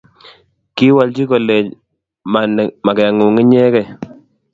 [0.75, 1.69] Kiwolchi kolech
[2.85, 3.87] magengung inyegei